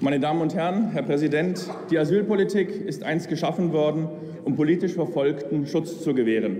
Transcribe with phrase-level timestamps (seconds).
[0.00, 4.06] Meine Damen und Herren, Herr Präsident, die Asylpolitik ist einst geschaffen worden,
[4.44, 6.58] um politisch Verfolgten Schutz zu gewähren.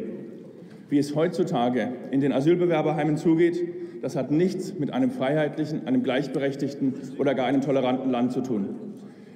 [0.88, 3.62] Wie es heutzutage in den Asylbewerberheimen zugeht,
[4.02, 8.70] das hat nichts mit einem freiheitlichen, einem gleichberechtigten oder gar einem toleranten Land zu tun.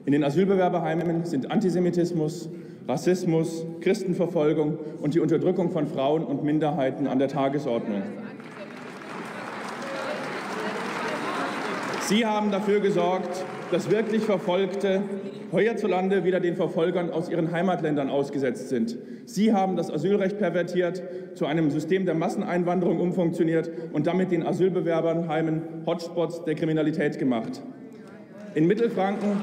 [0.04, 2.50] In den Asylbewerberheimen sind Antisemitismus,
[2.88, 8.02] Rassismus, Christenverfolgung und die Unterdrückung von Frauen und Minderheiten an der Tagesordnung.
[12.06, 15.02] Sie haben dafür gesorgt, dass wirklich Verfolgte
[15.52, 18.96] hierzulande wieder den Verfolgern aus ihren Heimatländern ausgesetzt sind.
[19.26, 21.02] Sie haben das Asylrecht pervertiert,
[21.34, 27.62] zu einem System der Masseneinwanderung umfunktioniert und damit den Asylbewerbernheimen Hotspots der Kriminalität gemacht.
[28.54, 29.40] In Mittelfranken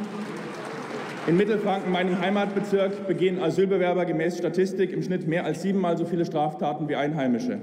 [1.28, 6.26] in Mittelfranken, meinem Heimatbezirk, begehen Asylbewerber gemäß Statistik im Schnitt mehr als siebenmal so viele
[6.26, 7.60] Straftaten wie Einheimische.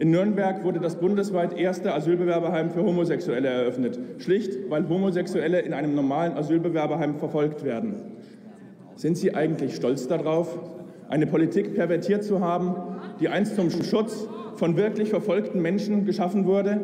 [0.00, 5.94] In Nürnberg wurde das bundesweit erste Asylbewerberheim für Homosexuelle eröffnet, schlicht weil Homosexuelle in einem
[5.94, 7.96] normalen Asylbewerberheim verfolgt werden.
[8.96, 10.58] Sind Sie eigentlich stolz darauf,
[11.10, 12.74] eine Politik pervertiert zu haben,
[13.20, 16.80] die einst zum Schutz von wirklich verfolgten Menschen geschaffen wurde?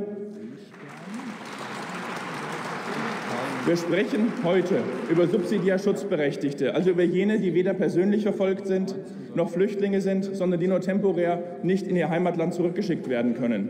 [3.67, 4.77] Wir sprechen heute
[5.11, 8.95] über subsidiär Schutzberechtigte, also über jene, die weder persönlich verfolgt sind
[9.37, 13.69] noch Flüchtlinge sind, sondern die nur temporär nicht in ihr Heimatland zurückgeschickt werden können.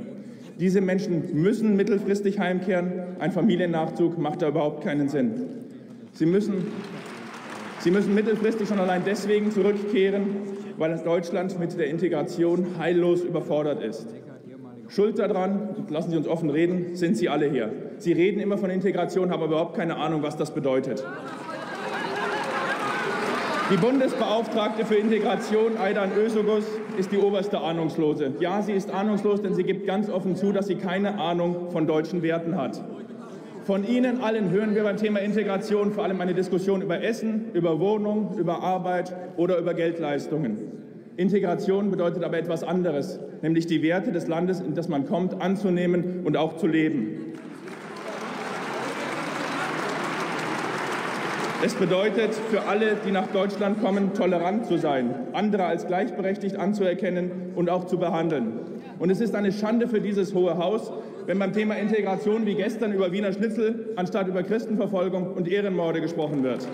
[0.58, 2.92] Diese Menschen müssen mittelfristig heimkehren.
[3.18, 5.32] Ein Familiennachzug macht da überhaupt keinen Sinn.
[6.12, 6.66] Sie müssen,
[7.80, 10.24] sie müssen mittelfristig schon allein deswegen zurückkehren,
[10.78, 14.06] weil Deutschland mit der Integration heillos überfordert ist.
[14.88, 17.70] Schuld daran, lassen Sie uns offen reden, sind Sie alle hier.
[17.98, 21.04] Sie reden immer von Integration, haben aber überhaupt keine Ahnung, was das bedeutet.
[23.68, 26.64] Die Bundesbeauftragte für Integration, Aidan Ösogus,
[26.98, 28.34] ist die oberste Ahnungslose.
[28.38, 31.88] Ja, sie ist ahnungslos, denn sie gibt ganz offen zu, dass sie keine Ahnung von
[31.88, 32.80] deutschen Werten hat.
[33.64, 37.80] Von Ihnen allen hören wir beim Thema Integration vor allem eine Diskussion über Essen, über
[37.80, 40.85] Wohnung, über Arbeit oder über Geldleistungen.
[41.16, 46.22] Integration bedeutet aber etwas anderes, nämlich die Werte des Landes, in das man kommt, anzunehmen
[46.24, 47.32] und auch zu leben.
[51.64, 57.52] Es bedeutet für alle, die nach Deutschland kommen, tolerant zu sein, andere als gleichberechtigt anzuerkennen
[57.54, 58.60] und auch zu behandeln.
[58.98, 60.92] Und es ist eine Schande für dieses Hohe Haus,
[61.24, 66.42] wenn beim Thema Integration wie gestern über Wiener Schnitzel anstatt über Christenverfolgung und Ehrenmorde gesprochen
[66.42, 66.68] wird.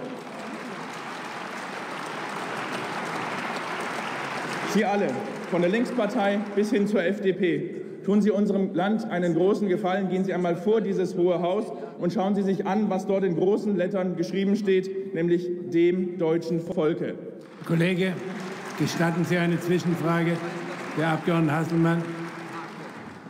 [4.74, 5.08] Sie alle,
[5.50, 10.24] von der Linkspartei bis hin zur FDP, Tun Sie unserem Land einen großen Gefallen, gehen
[10.24, 11.66] Sie einmal vor dieses Hohe Haus
[12.00, 16.60] und schauen Sie sich an, was dort in großen Lettern geschrieben steht, nämlich dem deutschen
[16.60, 17.14] Volke.
[17.64, 18.14] Kollege,
[18.78, 20.32] gestatten Sie eine Zwischenfrage?
[20.98, 22.02] Der Abgeordnete Hasselmann.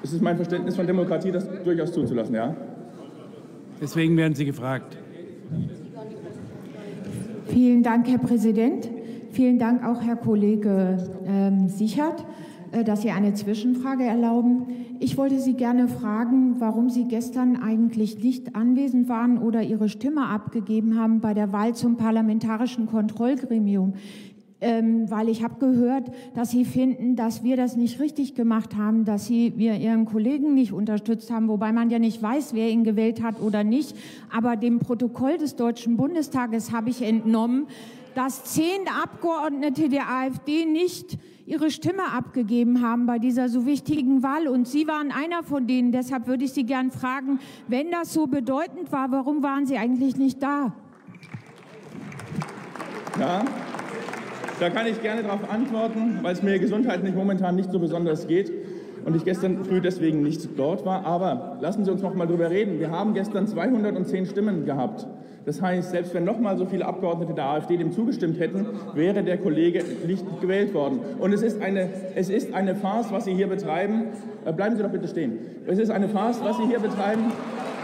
[0.03, 2.57] Es ist mein Verständnis von Demokratie, das durchaus zuzulassen, ja?
[3.81, 4.97] Deswegen werden Sie gefragt.
[7.49, 8.89] Vielen Dank, Herr Präsident.
[9.33, 12.25] Vielen Dank auch, Herr Kollege ähm, Sichert.
[12.73, 14.67] Äh, dass Sie eine Zwischenfrage erlauben.
[14.99, 20.27] Ich wollte Sie gerne fragen, warum Sie gestern eigentlich nicht anwesend waren oder Ihre Stimme
[20.27, 23.95] abgegeben haben bei der Wahl zum Parlamentarischen Kontrollgremium.
[24.65, 29.05] Ähm, weil ich habe gehört, dass Sie finden, dass wir das nicht richtig gemacht haben,
[29.05, 32.85] dass Sie wir Ihren Kollegen nicht unterstützt haben, wobei man ja nicht weiß, wer ihn
[32.85, 33.97] gewählt hat oder nicht.
[34.33, 37.67] Aber dem Protokoll des Deutschen Bundestages habe ich entnommen,
[38.15, 44.47] dass zehn Abgeordnete der AfD nicht ihre Stimme abgegeben haben bei dieser so wichtigen Wahl.
[44.47, 45.91] Und Sie waren einer von denen.
[45.91, 50.17] Deshalb würde ich Sie gern fragen, wenn das so bedeutend war, warum waren Sie eigentlich
[50.17, 50.73] nicht da?
[53.19, 53.45] Ja,
[54.63, 58.53] da kann ich gerne darauf antworten, weil es mir gesundheitlich momentan nicht so besonders geht
[59.05, 61.05] und ich gestern früh deswegen nicht dort war.
[61.05, 62.79] Aber lassen Sie uns noch mal drüber reden.
[62.79, 65.09] Wir haben gestern 210 Stimmen gehabt.
[65.45, 68.65] Das heißt, selbst wenn noch mal so viele Abgeordnete der AfD dem zugestimmt hätten,
[68.95, 71.01] wäre der Kollege nicht gewählt worden.
[71.19, 74.05] Und es ist eine, es ist eine Farce, was Sie hier betreiben.
[74.45, 75.41] Äh, bleiben Sie doch bitte stehen.
[75.67, 77.33] Es ist eine Farce, was Sie hier betreiben,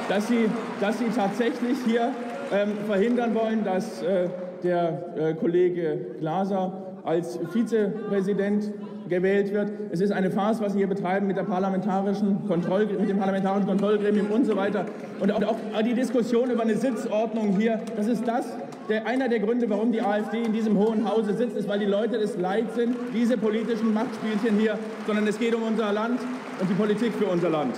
[0.08, 0.44] dass Sie,
[0.80, 2.12] dass Sie tatsächlich hier
[2.52, 4.28] ähm, verhindern wollen, dass äh,
[4.62, 6.72] der äh, Kollege Glaser
[7.04, 8.70] als Vizepräsident
[9.08, 9.72] gewählt wird.
[9.90, 13.66] Es ist eine Farce, was Sie hier betreiben mit, der parlamentarischen Kontroll, mit dem parlamentarischen
[13.66, 14.84] Kontrollgremium und so weiter.
[15.20, 18.46] Und auch die Diskussion über eine Sitzordnung hier, das ist das,
[18.88, 21.86] der, einer der Gründe, warum die AfD in diesem Hohen Hause sitzt, ist, weil die
[21.86, 26.20] Leute es leid sind, diese politischen Machtspielchen hier, sondern es geht um unser Land
[26.60, 27.74] und die Politik für unser Land.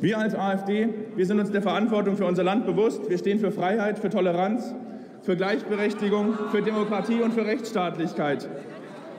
[0.00, 3.10] Wir als AfD, wir sind uns der Verantwortung für unser Land bewusst.
[3.10, 4.72] Wir stehen für Freiheit, für Toleranz,
[5.22, 8.48] für Gleichberechtigung, für Demokratie und für Rechtsstaatlichkeit.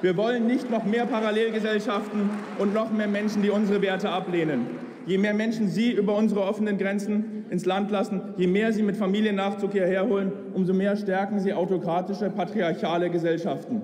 [0.01, 2.29] Wir wollen nicht noch mehr Parallelgesellschaften
[2.59, 4.67] und noch mehr Menschen, die unsere Werte ablehnen.
[5.05, 8.95] Je mehr Menschen Sie über unsere offenen Grenzen ins Land lassen, je mehr Sie mit
[8.95, 13.81] Familiennachzug hierher holen, umso mehr stärken Sie autokratische, patriarchale Gesellschaften.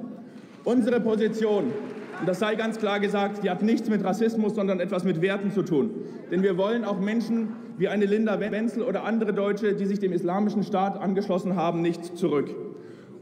[0.63, 1.73] Unsere Position,
[2.19, 5.51] und das sei ganz klar gesagt, die hat nichts mit Rassismus, sondern etwas mit Werten
[5.51, 5.91] zu tun.
[6.31, 10.13] Denn wir wollen auch Menschen wie eine Linda Wenzel oder andere Deutsche, die sich dem
[10.13, 12.55] Islamischen Staat angeschlossen haben, nicht zurück.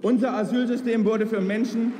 [0.02, 1.94] Unser Asylsystem wurde für Menschen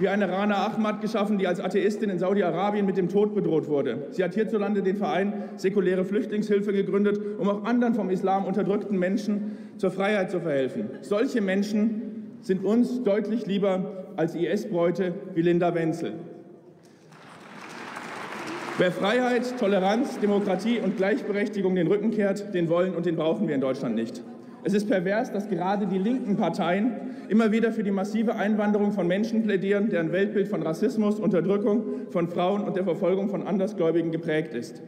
[0.00, 4.06] wie eine Rana Ahmad geschaffen, die als Atheistin in Saudi-Arabien mit dem Tod bedroht wurde.
[4.10, 9.58] Sie hat hierzulande den Verein Säkuläre Flüchtlingshilfe gegründet, um auch anderen vom Islam unterdrückten Menschen
[9.76, 10.90] zur Freiheit zu verhelfen.
[11.02, 16.14] Solche Menschen sind uns deutlich lieber als IS-Bräute wie Linda Wenzel.
[18.78, 23.54] Wer Freiheit, Toleranz, Demokratie und Gleichberechtigung den Rücken kehrt, den wollen und den brauchen wir
[23.54, 24.22] in Deutschland nicht.
[24.62, 26.92] Es ist pervers, dass gerade die linken Parteien
[27.28, 32.28] immer wieder für die massive Einwanderung von Menschen plädieren, deren Weltbild von Rassismus, Unterdrückung von
[32.28, 34.82] Frauen und der Verfolgung von Andersgläubigen geprägt ist.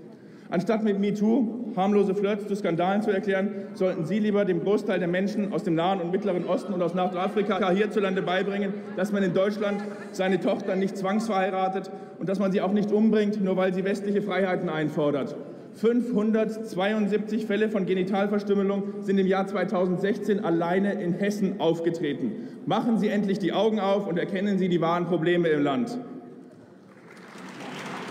[0.52, 5.08] Anstatt mit MeToo harmlose Flirts zu Skandalen zu erklären, sollten Sie lieber dem Großteil der
[5.08, 9.32] Menschen aus dem Nahen und Mittleren Osten und aus Nordafrika hierzulande beibringen, dass man in
[9.32, 13.82] Deutschland seine Tochter nicht zwangsverheiratet und dass man sie auch nicht umbringt, nur weil sie
[13.82, 15.37] westliche Freiheiten einfordert.
[15.72, 22.32] 572 Fälle von Genitalverstümmelung sind im Jahr 2016 alleine in Hessen aufgetreten.
[22.66, 25.98] Machen Sie endlich die Augen auf und erkennen Sie die wahren Probleme im Land.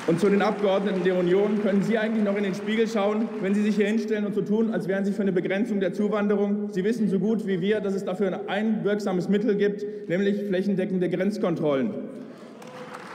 [0.07, 3.53] Und zu den Abgeordneten der Union, können Sie eigentlich noch in den Spiegel schauen, wenn
[3.53, 6.69] Sie sich hier hinstellen und so tun, als wären Sie für eine Begrenzung der Zuwanderung?
[6.71, 11.07] Sie wissen so gut wie wir, dass es dafür ein wirksames Mittel gibt, nämlich flächendeckende
[11.07, 11.91] Grenzkontrollen.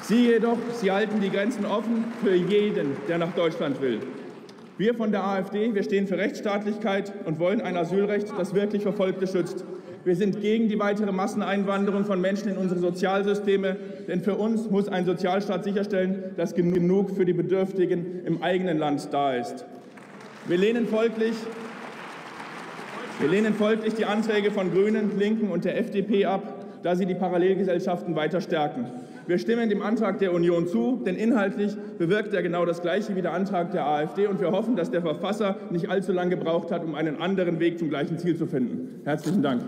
[0.02, 3.98] Sie jedoch, Sie halten die Grenzen offen für jeden, der nach Deutschland will.
[4.78, 9.26] Wir von der AfD, wir stehen für Rechtsstaatlichkeit und wollen ein Asylrecht, das wirklich Verfolgte
[9.26, 9.64] schützt.
[10.06, 13.76] Wir sind gegen die weitere Masseneinwanderung von Menschen in unsere Sozialsysteme,
[14.06, 19.08] denn für uns muss ein Sozialstaat sicherstellen, dass genug für die Bedürftigen im eigenen Land
[19.12, 19.64] da ist.
[20.46, 21.34] Wir lehnen folglich
[23.18, 27.14] wir lehnen folglich die Anträge von Grünen, Linken und der FDP ab, da sie die
[27.14, 28.90] Parallelgesellschaften weiter stärken.
[29.26, 33.22] Wir stimmen dem Antrag der Union zu, denn inhaltlich bewirkt er genau das Gleiche wie
[33.22, 34.28] der Antrag der AfD.
[34.28, 37.78] Und wir hoffen, dass der Verfasser nicht allzu lange gebraucht hat, um einen anderen Weg
[37.78, 39.00] zum gleichen Ziel zu finden.
[39.04, 39.62] Herzlichen Dank.